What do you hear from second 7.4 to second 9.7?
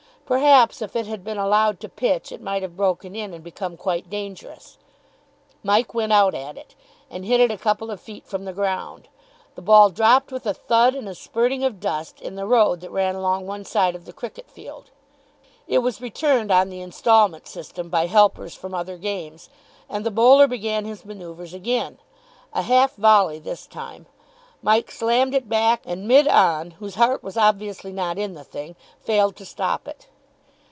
it a couple of feet from the ground. The